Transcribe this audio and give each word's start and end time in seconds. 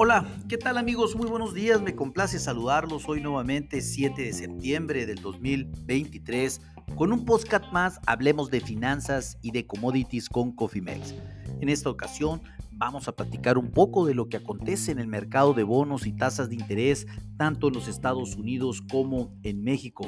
Hola, 0.00 0.24
¿qué 0.48 0.56
tal 0.56 0.78
amigos? 0.78 1.16
Muy 1.16 1.26
buenos 1.26 1.54
días, 1.54 1.82
me 1.82 1.96
complace 1.96 2.38
saludarlos 2.38 3.08
hoy 3.08 3.20
nuevamente 3.20 3.80
7 3.80 4.22
de 4.22 4.32
septiembre 4.32 5.06
del 5.06 5.20
2023 5.20 6.60
con 6.94 7.12
un 7.12 7.24
podcast 7.24 7.64
más, 7.72 7.98
hablemos 8.06 8.48
de 8.48 8.60
finanzas 8.60 9.38
y 9.42 9.50
de 9.50 9.66
commodities 9.66 10.28
con 10.28 10.52
Cofimex. 10.52 11.16
En 11.60 11.68
esta 11.68 11.90
ocasión 11.90 12.42
vamos 12.78 13.08
a 13.08 13.12
platicar 13.12 13.58
un 13.58 13.72
poco 13.72 14.06
de 14.06 14.14
lo 14.14 14.28
que 14.28 14.36
acontece 14.36 14.92
en 14.92 15.00
el 15.00 15.08
mercado 15.08 15.52
de 15.52 15.64
bonos 15.64 16.06
y 16.06 16.12
tasas 16.12 16.48
de 16.48 16.54
interés, 16.54 17.06
tanto 17.36 17.68
en 17.68 17.74
los 17.74 17.88
Estados 17.88 18.36
Unidos 18.36 18.82
como 18.90 19.34
en 19.42 19.62
México. 19.62 20.06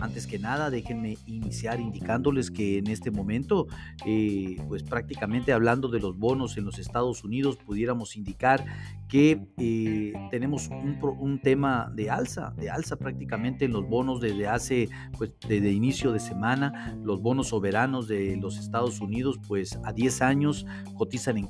Antes 0.00 0.26
que 0.26 0.38
nada, 0.38 0.68
déjenme 0.68 1.16
iniciar 1.26 1.80
indicándoles 1.80 2.50
que 2.50 2.78
en 2.78 2.88
este 2.88 3.12
momento, 3.12 3.68
eh, 4.04 4.56
pues 4.66 4.82
prácticamente 4.82 5.52
hablando 5.52 5.88
de 5.88 6.00
los 6.00 6.18
bonos 6.18 6.56
en 6.56 6.64
los 6.64 6.78
Estados 6.78 7.22
Unidos, 7.22 7.56
pudiéramos 7.56 8.16
indicar 8.16 8.64
que 9.08 9.46
eh, 9.56 10.12
tenemos 10.30 10.68
un, 10.68 11.40
tema 11.42 11.90
de 11.94 12.10
alza, 12.10 12.52
de 12.56 12.68
alza 12.68 12.96
prácticamente 12.96 13.64
en 13.64 13.72
los 13.72 13.88
bonos 13.88 14.20
desde 14.20 14.48
hace, 14.48 14.88
pues 15.16 15.34
desde 15.48 15.70
inicio 15.70 16.12
de 16.12 16.18
semana, 16.18 16.98
los 17.04 17.22
bonos 17.22 17.48
soberanos 17.48 18.08
de 18.08 18.36
los 18.36 18.58
Estados 18.58 19.00
Unidos, 19.00 19.38
pues 19.46 19.78
a 19.84 19.92
10 19.92 20.22
años 20.22 20.66
cotizan 20.96 21.38
en 21.38 21.46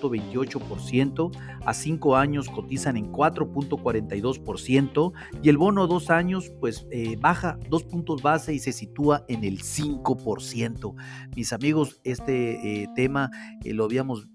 4.28%, 0.00 1.30
a 1.64 1.74
5 1.74 2.16
años 2.16 2.48
cotizan 2.48 2.96
en 2.96 3.12
4.42% 3.12 5.12
y 5.42 5.48
el 5.48 5.58
bono 5.58 5.84
a 5.84 5.86
2 5.86 6.10
años, 6.10 6.52
pues 6.60 6.86
eh, 6.90 7.16
baja 7.20 7.58
2 7.68 7.84
puntos 7.84 8.22
base 8.22 8.54
y 8.54 8.58
se 8.58 8.72
sitúa 8.72 9.24
en 9.28 9.44
el 9.44 9.60
5%. 9.60 10.94
Mis 11.36 11.52
amigos, 11.52 12.00
este 12.04 12.82
eh, 12.82 12.88
tema 12.94 13.30
lo 13.64 13.84
habíamos 13.84 14.28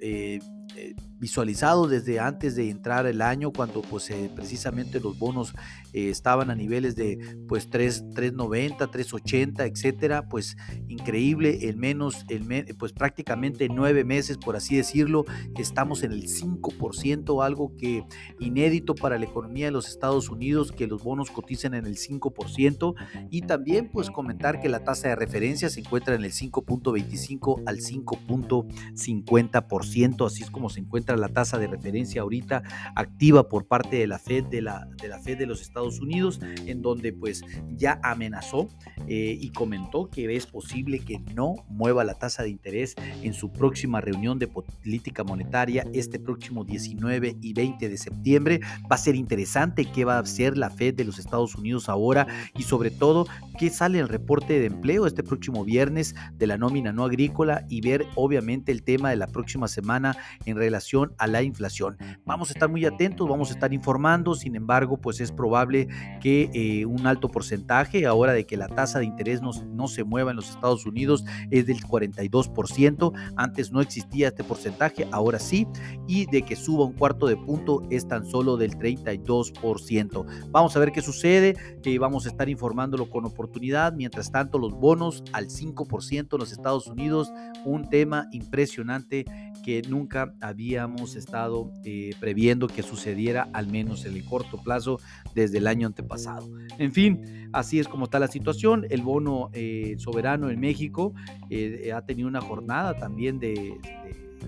visualizado 1.24 1.88
desde 1.88 2.20
antes 2.20 2.58
de 2.58 2.70
entrar 2.70 3.06
el 3.06 3.22
año, 3.22 3.54
cuando 3.54 3.82
pues 3.82 4.10
eh, 4.10 4.30
precisamente 4.36 5.00
los 5.00 5.18
bonos 5.18 5.54
eh, 5.94 6.10
estaban 6.10 6.52
a 6.52 6.56
niveles 6.56 6.98
de 6.98 7.38
pues 7.48 7.70
3, 7.70 8.08
390, 8.14 8.88
380, 8.88 9.66
etcétera, 9.66 10.28
pues 10.28 10.58
increíble, 10.90 11.70
en 11.70 11.80
menos, 11.80 12.26
el 12.28 12.44
pues 12.78 12.92
prácticamente 12.92 13.70
nueve 13.70 14.04
meses, 14.04 14.38
por 14.38 14.58
así 14.58 14.76
decirlo, 14.76 15.24
estamos 15.58 16.04
en 16.04 16.12
el 16.12 16.28
5%, 16.28 17.42
algo 17.42 17.74
que 17.78 18.04
inédito 18.40 18.94
para 18.94 19.18
la 19.18 19.24
economía 19.24 19.68
de 19.68 19.72
los 19.72 19.88
Estados 19.88 20.28
Unidos, 20.28 20.74
que 20.74 20.88
los 20.88 21.06
bonos 21.06 21.32
coticen 21.32 21.74
en 21.74 21.86
el 21.86 21.96
5%, 21.96 22.96
y 23.30 23.44
también 23.44 23.90
pues 23.90 24.12
comentar 24.12 24.60
que 24.60 24.68
la 24.68 24.84
tasa 24.84 25.08
de 25.08 25.16
referencia 25.16 25.70
se 25.70 25.80
encuentra 25.80 26.16
en 26.16 26.26
el 26.26 26.34
5.25 26.34 27.64
al 27.66 27.78
5.50%, 27.78 30.28
así 30.28 30.44
es 30.44 30.52
como 30.52 30.70
se 30.70 30.82
encuentra 30.82 31.13
la 31.18 31.30
tasa 31.30 31.58
de 31.58 31.68
referencia 31.68 32.22
ahorita 32.22 32.64
activa 32.96 33.50
por 33.50 33.68
parte 33.68 33.98
de 33.98 34.08
la 34.08 34.20
Fed 34.20 34.46
de 34.46 34.62
la, 34.62 34.88
de 35.02 35.08
la 35.08 35.20
Fed 35.20 35.38
de 35.38 35.46
los 35.46 35.62
Estados 35.62 36.00
Unidos, 36.00 36.40
en 36.66 36.82
donde 36.82 37.14
pues 37.14 37.44
ya 37.76 38.00
amenazó 38.04 38.68
eh, 39.08 39.38
y 39.40 39.50
comentó 39.52 40.10
que 40.10 40.34
es 40.36 40.46
posible 40.46 41.00
que 41.00 41.20
no 41.36 41.56
mueva 41.70 42.04
la 42.04 42.16
tasa 42.16 42.44
de 42.44 42.50
interés 42.50 42.96
en 43.22 43.34
su 43.34 43.52
próxima 43.52 44.02
reunión 44.02 44.40
de 44.40 44.48
política 44.48 45.24
monetaria 45.24 45.86
este 45.94 46.20
próximo 46.20 46.64
19 46.64 47.38
y 47.42 47.54
20 47.54 47.90
de 47.90 47.98
septiembre. 47.98 48.60
Va 48.92 48.96
a 48.96 48.98
ser 48.98 49.16
interesante 49.16 49.86
qué 49.86 50.06
va 50.06 50.18
a 50.18 50.22
hacer 50.22 50.58
la 50.58 50.70
Fed 50.70 50.96
de 50.96 51.06
los 51.06 51.20
Estados 51.20 51.56
Unidos 51.56 51.90
ahora 51.90 52.28
y 52.56 52.64
sobre 52.64 52.92
todo 52.92 53.28
qué 53.60 53.70
sale 53.70 54.00
el 54.00 54.08
reporte 54.08 54.60
de 54.60 54.68
empleo 54.68 55.06
este 55.06 55.24
próximo 55.24 55.64
viernes 55.64 56.16
de 56.34 56.48
la 56.48 56.58
nómina 56.58 56.92
no 56.92 57.06
agrícola 57.06 57.66
y 57.70 57.82
ver 57.82 58.06
obviamente 58.16 58.72
el 58.72 58.84
tema 58.84 59.10
de 59.10 59.16
la 59.16 59.28
próxima 59.28 59.68
semana 59.68 60.16
en 60.46 60.58
relación 60.58 60.93
a 61.18 61.28
la 61.28 61.42
inflación. 61.42 61.98
Vamos 62.26 62.50
a 62.50 62.54
estar 62.54 62.70
muy 62.70 62.86
atentos, 62.86 63.28
vamos 63.28 63.50
a 63.50 63.54
estar 63.54 63.74
informando, 63.74 64.36
sin 64.36 64.56
embargo, 64.56 64.98
pues 64.98 65.20
es 65.20 65.32
probable 65.32 65.88
que 66.22 66.50
eh, 66.54 66.86
un 66.86 67.08
alto 67.08 67.30
porcentaje, 67.30 68.06
ahora 68.06 68.34
de 68.34 68.46
que 68.46 68.58
la 68.58 68.68
tasa 68.68 69.00
de 69.00 69.06
interés 69.06 69.42
no, 69.42 69.52
no 69.66 69.88
se 69.88 70.04
mueva 70.04 70.32
en 70.32 70.38
los 70.38 70.50
Estados 70.50 70.86
Unidos, 70.86 71.26
es 71.50 71.66
del 71.66 71.84
42%, 71.84 73.12
antes 73.36 73.72
no 73.72 73.82
existía 73.82 74.28
este 74.28 74.44
porcentaje, 74.44 75.08
ahora 75.12 75.40
sí, 75.40 75.68
y 76.08 76.26
de 76.28 76.44
que 76.44 76.56
suba 76.56 76.86
un 76.86 76.94
cuarto 76.94 77.28
de 77.28 77.38
punto 77.38 77.82
es 77.90 78.08
tan 78.08 78.26
solo 78.26 78.58
del 78.58 78.78
32%. 78.78 80.50
Vamos 80.52 80.76
a 80.76 80.80
ver 80.80 80.92
qué 80.92 81.02
sucede, 81.02 81.56
que 81.82 81.98
vamos 81.98 82.26
a 82.26 82.30
estar 82.30 82.50
informándolo 82.50 83.10
con 83.10 83.26
oportunidad, 83.26 83.94
mientras 83.94 84.32
tanto 84.32 84.60
los 84.60 84.74
bonos 84.74 85.24
al 85.34 85.48
5% 85.48 86.34
en 86.34 86.40
los 86.40 86.52
Estados 86.52 86.88
Unidos, 86.88 87.32
un 87.66 87.90
tema 87.90 88.28
impresionante 88.32 89.26
que 89.64 89.82
nunca 89.88 90.34
habíamos 90.84 91.16
estado 91.16 91.72
eh, 91.86 92.12
previendo 92.20 92.68
que 92.68 92.84
sucediera, 92.84 93.50
al 93.54 93.68
menos 93.68 94.06
en 94.06 94.16
el 94.16 94.26
corto 94.26 94.62
plazo, 94.62 95.00
desde 95.34 95.60
el 95.60 95.68
año 95.68 95.88
antepasado. 95.88 96.50
En 96.78 96.92
fin, 96.92 97.50
así 97.54 97.80
es 97.80 97.88
como 97.88 98.06
está 98.06 98.20
la 98.20 98.28
situación. 98.28 98.86
El 98.90 99.02
bono 99.02 99.50
eh, 99.54 99.96
soberano 99.98 100.50
en 100.50 100.60
México 100.60 101.14
eh, 101.50 101.92
ha 101.94 102.02
tenido 102.02 102.28
una 102.28 102.42
jornada 102.42 102.96
también 102.96 103.40
de, 103.40 103.78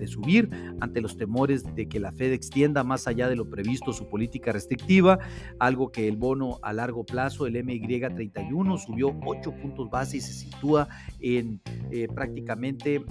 subir 0.06 0.50
ante 0.80 1.00
los 1.00 1.16
temores 1.16 1.64
de 1.74 1.88
que 1.88 1.98
la 1.98 2.12
Fed 2.12 2.30
extienda 2.32 2.84
más 2.84 3.08
allá 3.08 3.30
de 3.30 3.34
lo 3.34 3.48
previsto 3.48 3.94
su 3.94 4.10
política 4.10 4.52
restrictiva, 4.52 5.18
algo 5.58 5.90
que 5.90 6.06
el 6.06 6.18
bono 6.18 6.58
a 6.60 6.74
largo 6.74 7.04
plazo, 7.06 7.46
el 7.46 7.54
MY31, 7.56 8.78
subió 8.78 9.18
8 9.24 9.54
puntos 9.62 9.88
base 9.88 10.18
y 10.18 10.20
se 10.20 10.34
sitúa 10.34 10.86
en 11.18 11.62
prácticamente 12.14 13.02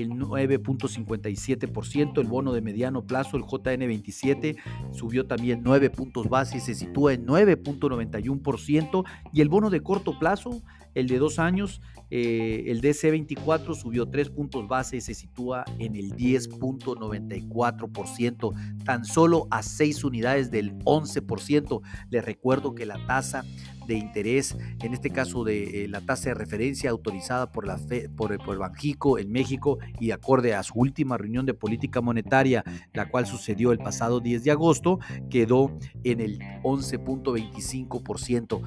el 0.00 0.10
9.57%, 0.10 2.20
el 2.20 2.26
bono 2.26 2.52
de 2.52 2.60
mediano 2.60 3.06
plazo, 3.06 3.36
el 3.36 3.44
JN27, 3.44 4.56
subió 4.92 5.26
también 5.26 5.60
9 5.62 5.90
puntos 5.90 6.28
base 6.28 6.58
y 6.58 6.60
se 6.60 6.74
sitúa 6.74 7.14
en 7.14 7.26
9.91%, 7.26 9.04
y 9.32 9.40
el 9.40 9.48
bono 9.48 9.70
de 9.70 9.80
corto 9.80 10.18
plazo, 10.18 10.62
el 10.94 11.08
de 11.08 11.18
dos 11.18 11.38
años, 11.38 11.82
eh, 12.10 12.64
el 12.68 12.80
DC24 12.80 13.74
subió 13.74 14.08
3 14.08 14.30
puntos 14.30 14.66
base 14.66 14.96
y 14.96 15.00
se 15.00 15.14
sitúa 15.14 15.64
en 15.78 15.94
el 15.94 16.14
10.94%, 16.14 18.54
tan 18.84 19.04
solo 19.04 19.46
a 19.50 19.62
6 19.62 20.02
unidades 20.04 20.50
del 20.50 20.72
11%. 20.84 21.82
Les 22.10 22.24
recuerdo 22.24 22.74
que 22.74 22.86
la 22.86 23.06
tasa 23.06 23.44
de 23.86 23.94
interés, 23.94 24.56
en 24.82 24.92
este 24.92 25.10
caso 25.10 25.44
de 25.44 25.84
eh, 25.84 25.88
la 25.88 26.00
tasa 26.02 26.28
de 26.28 26.34
referencia 26.34 26.90
autorizada 26.90 27.50
por, 27.50 27.66
la 27.66 27.80
por, 28.16 28.32
el, 28.32 28.38
por 28.38 28.58
Banjico 28.58 29.18
en 29.18 29.32
México 29.32 29.78
y 29.98 30.10
acorde 30.10 30.54
a 30.54 30.62
su 30.62 30.78
última 30.78 31.16
reunión 31.16 31.46
de 31.46 31.54
política 31.54 32.02
monetaria, 32.02 32.62
la 32.92 33.08
cual 33.08 33.26
sucedió 33.26 33.72
el 33.72 33.78
pasado 33.78 34.20
10 34.20 34.44
de 34.44 34.50
agosto, 34.50 34.98
quedó 35.30 35.72
en 36.04 36.20
el 36.20 36.38
11.25%. 36.62 38.60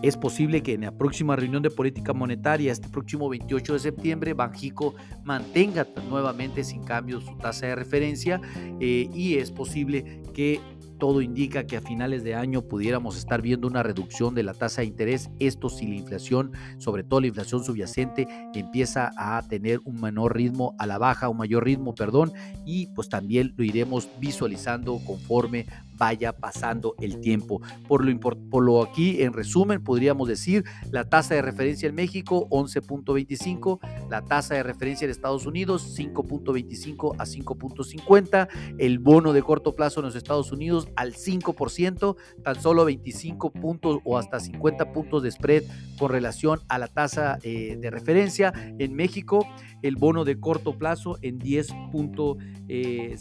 Es 0.00 0.16
posible 0.16 0.62
que 0.62 0.74
en 0.74 0.82
la 0.82 0.92
próxima 0.92 1.34
reunión 1.34 1.62
de 1.62 1.70
política 1.70 2.12
monetaria, 2.12 2.70
este 2.70 2.88
próximo 2.88 3.28
28 3.28 3.72
de 3.72 3.78
septiembre, 3.80 4.32
Banjico 4.32 4.94
mantenga 5.24 5.88
nuevamente 6.08 6.62
sin 6.62 6.84
cambio 6.84 7.20
su 7.20 7.36
tasa 7.36 7.66
de 7.66 7.74
referencia 7.74 8.40
eh, 8.78 9.10
y 9.12 9.38
es 9.38 9.50
posible 9.50 10.22
que 10.32 10.60
todo 10.98 11.22
indica 11.22 11.66
que 11.66 11.76
a 11.76 11.80
finales 11.80 12.24
de 12.24 12.34
año 12.34 12.62
pudiéramos 12.62 13.16
estar 13.16 13.40
viendo 13.40 13.66
una 13.66 13.82
reducción 13.82 14.34
de 14.34 14.42
la 14.42 14.54
tasa 14.54 14.82
de 14.82 14.88
interés. 14.88 15.30
Esto 15.38 15.68
si 15.68 15.86
la 15.86 15.94
inflación, 15.94 16.52
sobre 16.78 17.04
todo 17.04 17.20
la 17.20 17.28
inflación 17.28 17.64
subyacente, 17.64 18.26
empieza 18.54 19.10
a 19.16 19.42
tener 19.48 19.80
un 19.84 20.00
menor 20.00 20.36
ritmo 20.36 20.74
a 20.78 20.86
la 20.86 20.98
baja, 20.98 21.28
un 21.28 21.38
mayor 21.38 21.64
ritmo, 21.64 21.94
perdón, 21.94 22.32
y 22.66 22.86
pues 22.88 23.08
también 23.08 23.54
lo 23.56 23.64
iremos 23.64 24.08
visualizando 24.20 24.98
conforme 25.06 25.66
vaya 25.98 26.32
pasando 26.32 26.94
el 27.00 27.20
tiempo. 27.20 27.60
Por 27.86 28.04
lo, 28.04 28.20
por 28.20 28.62
lo 28.62 28.82
aquí, 28.82 29.22
en 29.22 29.32
resumen, 29.32 29.82
podríamos 29.82 30.28
decir 30.28 30.64
la 30.90 31.04
tasa 31.08 31.34
de 31.34 31.42
referencia 31.42 31.88
en 31.88 31.94
México 31.94 32.48
11.25, 32.50 33.80
la 34.08 34.24
tasa 34.24 34.54
de 34.54 34.62
referencia 34.62 35.04
en 35.04 35.10
Estados 35.10 35.44
Unidos 35.46 35.98
5.25 35.98 37.16
a 37.18 37.24
5.50, 37.24 38.48
el 38.78 38.98
bono 38.98 39.32
de 39.32 39.42
corto 39.42 39.74
plazo 39.74 40.00
en 40.00 40.06
los 40.06 40.16
Estados 40.16 40.52
Unidos 40.52 40.88
al 40.96 41.14
5%, 41.14 42.16
tan 42.42 42.60
solo 42.60 42.84
25 42.84 43.50
puntos 43.50 43.98
o 44.04 44.18
hasta 44.18 44.40
50 44.40 44.92
puntos 44.92 45.22
de 45.22 45.30
spread 45.30 45.64
con 45.98 46.10
relación 46.10 46.60
a 46.68 46.78
la 46.78 46.86
tasa 46.86 47.38
eh, 47.42 47.76
de 47.78 47.90
referencia. 47.90 48.52
En 48.78 48.94
México, 48.94 49.46
el 49.82 49.96
bono 49.96 50.24
de 50.24 50.38
corto 50.40 50.78
plazo 50.78 51.18
en 51.22 51.38
10.50 51.38 52.38
eh, 52.68 53.16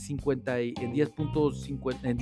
en 0.78 0.94
10.50 0.94 1.98
en 2.04 2.18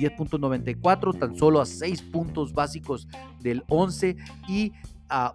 10.94, 0.48 1.18
tan 1.18 1.36
solo 1.36 1.60
a 1.60 1.66
6 1.66 2.02
puntos 2.02 2.52
básicos 2.52 3.08
del 3.40 3.64
11 3.68 4.16
y 4.48 4.72
a, 5.08 5.34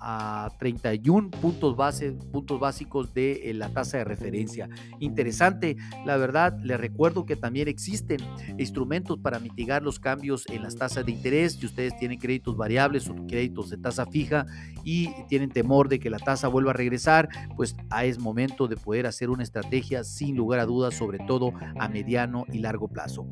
a, 0.00 0.50
31 0.58 1.30
puntos, 1.30 1.76
base, 1.76 2.12
puntos 2.12 2.60
básicos 2.60 3.12
de 3.14 3.50
eh, 3.50 3.54
la 3.54 3.70
tasa 3.70 3.98
de 3.98 4.04
referencia. 4.04 4.68
Interesante, 4.98 5.76
la 6.04 6.16
verdad, 6.16 6.58
les 6.62 6.78
recuerdo 6.78 7.26
que 7.26 7.36
también 7.36 7.68
existen 7.68 8.20
instrumentos 8.58 9.18
para 9.18 9.38
mitigar 9.38 9.82
los 9.82 9.98
cambios 9.98 10.46
en 10.48 10.62
las 10.62 10.76
tasas 10.76 11.04
de 11.04 11.12
interés. 11.12 11.54
Si 11.54 11.66
ustedes 11.66 11.96
tienen 11.98 12.18
créditos 12.18 12.56
variables 12.56 13.08
o 13.08 13.14
créditos 13.26 13.70
de 13.70 13.78
tasa 13.78 14.06
fija 14.06 14.46
y 14.84 15.10
tienen 15.28 15.50
temor 15.50 15.88
de 15.88 15.98
que 15.98 16.10
la 16.10 16.18
tasa 16.18 16.48
vuelva 16.48 16.70
a 16.70 16.74
regresar, 16.74 17.28
pues 17.56 17.76
ah, 17.90 18.04
es 18.04 18.18
momento 18.18 18.68
de 18.68 18.76
poder 18.76 19.06
hacer 19.06 19.30
una 19.30 19.42
estrategia 19.42 20.04
sin 20.04 20.36
lugar 20.36 20.60
a 20.60 20.66
dudas, 20.66 20.94
sobre 20.94 21.18
todo 21.18 21.52
a 21.78 21.88
mediano 21.88 22.44
y 22.52 22.58
largo 22.58 22.88
plazo. 22.88 23.26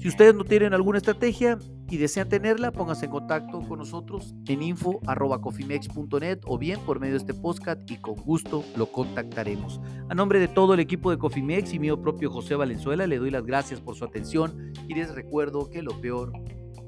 Si 0.00 0.08
ustedes 0.08 0.34
no 0.34 0.44
tienen 0.44 0.72
alguna 0.72 0.96
estrategia 0.96 1.58
y 1.90 1.98
desean 1.98 2.30
tenerla, 2.30 2.72
pónganse 2.72 3.04
en 3.04 3.10
contacto 3.10 3.60
con 3.60 3.80
nosotros 3.80 4.34
en 4.46 4.62
info.cofimex.net 4.62 6.38
o 6.46 6.56
bien 6.56 6.80
por 6.86 7.00
medio 7.00 7.12
de 7.12 7.18
este 7.18 7.34
podcast 7.34 7.82
y 7.90 7.96
con 7.96 8.14
gusto 8.14 8.64
lo 8.76 8.90
contactaremos. 8.90 9.78
A 10.08 10.14
nombre 10.14 10.40
de 10.40 10.48
todo 10.48 10.72
el 10.72 10.80
equipo 10.80 11.10
de 11.10 11.18
Cofimex 11.18 11.74
y 11.74 11.78
mío 11.78 12.00
propio 12.00 12.30
José 12.30 12.54
Valenzuela, 12.54 13.06
le 13.06 13.18
doy 13.18 13.30
las 13.30 13.44
gracias 13.44 13.80
por 13.80 13.94
su 13.94 14.06
atención 14.06 14.72
y 14.88 14.94
les 14.94 15.14
recuerdo 15.14 15.68
que 15.68 15.82
lo 15.82 16.00
peor 16.00 16.32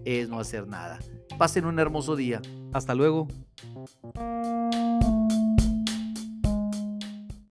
es 0.07 0.31
no 0.31 0.41
hacer 0.41 0.67
nada. 0.67 0.99
Pasen 1.37 1.67
un 1.67 1.79
hermoso 1.79 2.17
día. 2.17 2.41
Hasta 2.73 2.95
luego. 2.95 3.29